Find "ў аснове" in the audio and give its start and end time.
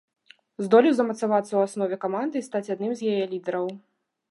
1.53-1.95